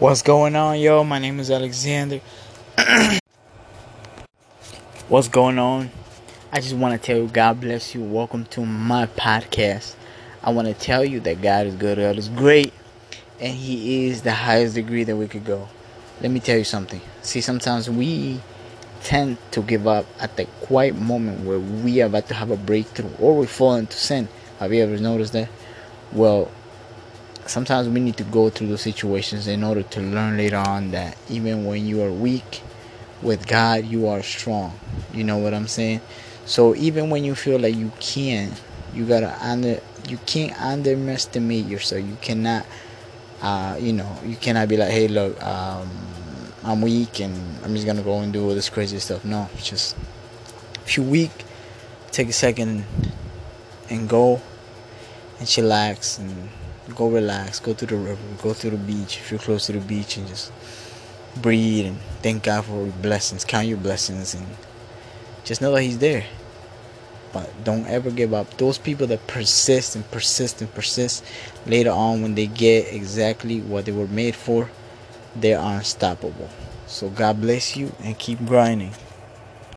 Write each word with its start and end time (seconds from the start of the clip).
What's 0.00 0.22
going 0.22 0.54
on, 0.54 0.78
yo? 0.78 1.02
My 1.02 1.18
name 1.18 1.40
is 1.40 1.50
Alexander. 1.50 2.20
What's 5.08 5.26
going 5.26 5.58
on? 5.58 5.90
I 6.52 6.60
just 6.60 6.74
want 6.74 6.94
to 6.94 7.04
tell 7.04 7.16
you, 7.16 7.26
God 7.26 7.60
bless 7.60 7.96
you. 7.96 8.04
Welcome 8.04 8.44
to 8.44 8.64
my 8.64 9.06
podcast. 9.06 9.96
I 10.40 10.52
want 10.52 10.68
to 10.68 10.74
tell 10.74 11.04
you 11.04 11.18
that 11.22 11.42
God 11.42 11.66
is 11.66 11.74
good, 11.74 11.98
God 11.98 12.16
is 12.16 12.28
great, 12.28 12.72
and 13.40 13.52
He 13.52 14.06
is 14.06 14.22
the 14.22 14.30
highest 14.30 14.76
degree 14.76 15.02
that 15.02 15.16
we 15.16 15.26
could 15.26 15.44
go. 15.44 15.68
Let 16.20 16.30
me 16.30 16.38
tell 16.38 16.58
you 16.58 16.62
something. 16.62 17.00
See, 17.22 17.40
sometimes 17.40 17.90
we 17.90 18.40
tend 19.02 19.38
to 19.50 19.62
give 19.62 19.88
up 19.88 20.06
at 20.20 20.36
the 20.36 20.44
quiet 20.60 20.94
moment 20.94 21.44
where 21.44 21.58
we 21.58 22.00
are 22.02 22.06
about 22.06 22.28
to 22.28 22.34
have 22.34 22.52
a 22.52 22.56
breakthrough 22.56 23.10
or 23.18 23.36
we 23.36 23.46
fall 23.46 23.74
into 23.74 23.96
sin. 23.96 24.28
Have 24.60 24.72
you 24.72 24.80
ever 24.80 24.96
noticed 24.98 25.32
that? 25.32 25.48
Well, 26.12 26.52
sometimes 27.48 27.88
we 27.88 28.00
need 28.00 28.16
to 28.18 28.24
go 28.24 28.50
through 28.50 28.68
those 28.68 28.82
situations 28.82 29.46
in 29.46 29.64
order 29.64 29.82
to 29.82 30.00
learn 30.00 30.36
later 30.36 30.56
on 30.56 30.90
that 30.90 31.16
even 31.28 31.64
when 31.64 31.86
you 31.86 32.02
are 32.02 32.12
weak 32.12 32.62
with 33.22 33.46
God, 33.46 33.84
you 33.84 34.06
are 34.08 34.22
strong. 34.22 34.78
You 35.12 35.24
know 35.24 35.38
what 35.38 35.54
I'm 35.54 35.66
saying? 35.66 36.00
So 36.44 36.74
even 36.76 37.10
when 37.10 37.24
you 37.24 37.34
feel 37.34 37.58
like 37.58 37.74
you 37.74 37.92
can't, 38.00 38.52
you 38.94 39.06
gotta 39.06 39.36
under 39.44 39.80
you 40.08 40.18
can't 40.26 40.58
underestimate 40.60 41.66
yourself. 41.66 42.04
You 42.04 42.16
cannot, 42.20 42.64
uh, 43.42 43.76
you 43.78 43.92
know, 43.92 44.16
you 44.24 44.36
cannot 44.36 44.68
be 44.68 44.76
like, 44.76 44.90
hey, 44.90 45.08
look, 45.08 45.42
um, 45.42 45.88
I'm 46.64 46.80
weak 46.80 47.20
and 47.20 47.34
I'm 47.64 47.74
just 47.74 47.86
gonna 47.86 48.02
go 48.02 48.18
and 48.20 48.32
do 48.32 48.48
all 48.48 48.54
this 48.54 48.68
crazy 48.68 48.98
stuff. 48.98 49.24
No, 49.24 49.48
just 49.62 49.96
if 50.86 50.96
you're 50.96 51.06
weak, 51.06 51.30
take 52.10 52.28
a 52.28 52.32
second 52.32 52.84
and 53.90 54.08
go 54.08 54.40
and 55.38 55.46
chillax 55.46 56.18
and 56.18 56.48
go 56.94 57.08
relax, 57.08 57.60
go 57.60 57.74
to 57.74 57.86
the 57.86 57.96
river, 57.96 58.20
go 58.42 58.54
to 58.54 58.70
the 58.70 58.76
beach 58.76 59.18
if 59.18 59.30
you're 59.30 59.40
close 59.40 59.66
to 59.66 59.72
the 59.72 59.80
beach, 59.80 60.16
and 60.16 60.26
just 60.28 60.52
breathe 61.36 61.86
and 61.86 61.98
thank 62.22 62.42
God 62.44 62.64
for 62.64 62.86
blessings, 63.02 63.44
count 63.44 63.66
your 63.66 63.78
blessings, 63.78 64.34
and 64.34 64.46
just 65.44 65.60
know 65.60 65.72
that 65.72 65.82
He's 65.82 65.98
there. 65.98 66.24
But 67.32 67.62
don't 67.62 67.86
ever 67.86 68.10
give 68.10 68.32
up. 68.32 68.56
Those 68.56 68.78
people 68.78 69.06
that 69.08 69.26
persist 69.26 69.94
and 69.94 70.10
persist 70.10 70.62
and 70.62 70.74
persist 70.74 71.24
later 71.66 71.90
on, 71.90 72.22
when 72.22 72.34
they 72.34 72.46
get 72.46 72.92
exactly 72.92 73.60
what 73.60 73.84
they 73.84 73.92
were 73.92 74.08
made 74.08 74.34
for, 74.34 74.70
they 75.36 75.54
are 75.54 75.76
unstoppable. 75.76 76.48
So 76.86 77.10
God 77.10 77.40
bless 77.40 77.76
you 77.76 77.92
and 78.02 78.18
keep 78.18 78.44
grinding. 78.46 78.92